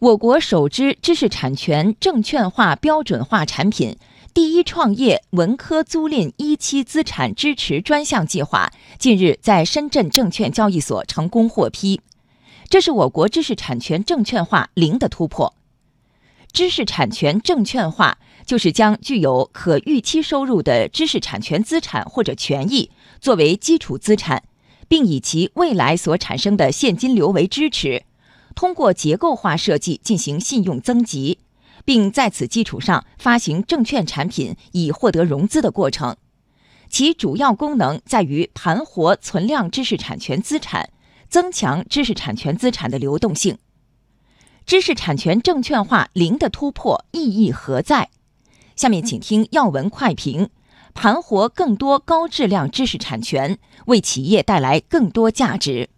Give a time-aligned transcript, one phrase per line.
[0.00, 3.98] 我国首支知识产权证券化标准化产品
[4.32, 12.00] “第一创业文科租赁一期资产支持专项计划”近日在深圳证券交易所成功获批，
[12.70, 15.54] 这是我国知识产权证券化零的突破。
[16.50, 22.90] 知识产权证券化就是将具有可预期收入的知识产权资产或者权益
[23.20, 24.44] 作为基础资产，
[24.88, 28.04] 并以其未来所产生的现金流为支持。
[28.54, 31.38] 通过结构化设计进行信用增级，
[31.84, 36.16] 并在此基础上发行证券产品以获得融资的过程。
[36.88, 40.90] 其主要功能在于盘活存量知识产权资产，
[41.28, 43.58] 增强知识产权资产的流动性。
[44.66, 48.10] 知识产权证券化零的突破意义何在？
[48.76, 50.50] 下面请听要闻快评：
[50.92, 55.90] 盘活更多高质量知识产权，为企业带来更多价值。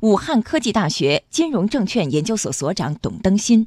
[0.00, 3.66] 武汉科技大学金融证券研究所所长董登新。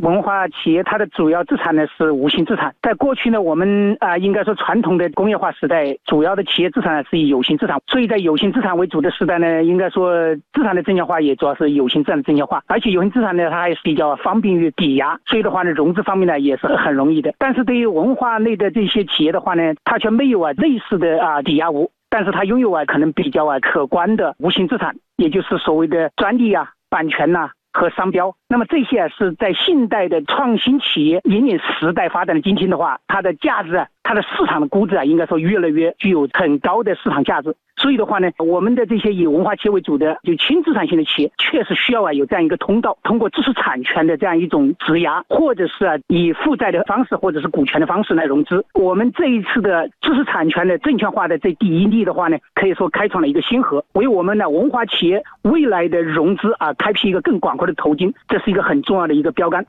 [0.00, 17.34] 文化企业它的主要资产呢是无形资产，在过去呢，我们啊应该说传统的工业化时代，主要的企业资产是以有形资产，所以在有形资产为主的时代呢，应该说资产的证券化也主要是有形资产的证券化，而且有形资产呢它还是比较方便于抵押，所以的话呢融资方面呢也是很容易的。
[17.38, 27.50] 但是对于文化类的这些企业的话呢，它却没有啊类似的啊抵押物，但是它拥有啊可能比较啊可观的无形资产，也就是所谓的专利啊、版权呐。
[27.74, 33.88] 和商标，那么这些啊是在现代的创新企业引领时代发展的今天的话，它的价值啊。
[34.02, 37.56] 它的市场的估值啊，应该说越来越具有很高的市场价值。
[37.76, 48.64] 所以的话呢，我们的这些以文化企业为主的就轻资产型的企业，确实需要啊有这样一个通道，通过知识产权的这样一种质押，或者是啊以负债的方式，或者是股权的方式来融资。
[48.74, 59.66] 我们这一次的知识产权的证券化的这第一例的话呢，可以说开创了一个先河，为我们的文化企业未来的融资啊开辟一个更广阔的途径，这是一个很重要的一个标杆。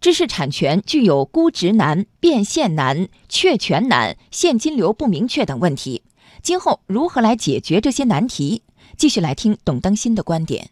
[0.00, 6.02] 知识产权具有估值难、变现难、确权难、现金流不明确等问题，
[6.48, 8.62] 今后如何来解决这些难题？
[8.96, 10.70] 继续来听董登新的观点。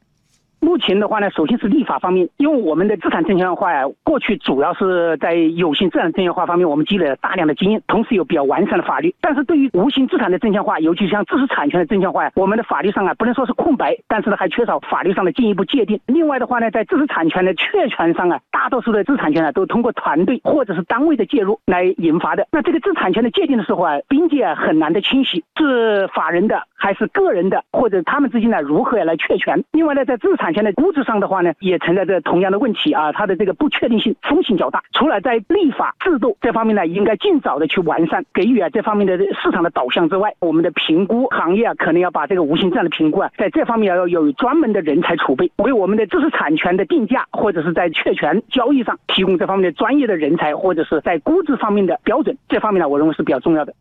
[0.66, 9.14] 目前的话呢，首先是立法方面，因为我们的资产证券化呀，过去主要是在有形资产证券化方面，我们积累了大量的经验，同时有比较完善的法律。
[9.20, 16.00] 但是对于无形资产的证券化，尤其像知识产权的证券化呀，我们的法律上啊，不能说是空白，但是呢，还缺少法律上的进一步界定。
[16.06, 22.44] 另外的话呢，在知识产权的确权上啊，大多数的知识产权啊，都通过团队或者是单位的介入来引发的。
[22.50, 29.62] 那这个知识产权的界定的时候啊，边界啊很难的清晰，是法人的还是个人的，或者他们之间呢如何来确权？
[29.70, 34.82] 另外呢，在知识产权权的估值上的话呢，也存在着同样的问题啊，它的这个不确定性、风险较大。
[34.92, 53.74] 除了在立法制度这方面呢，应该尽早的去完善，给予啊这方面的市场的导向之外，我们的评估行业啊，可能要把这个无形资产的评估啊，在这方面要有专门的人才储备，为我们的知识产权的定价或者是在确权交易上提供这方面的专业的人才，或者是在估值方面的标准，这方面呢，我认为是比较重要的。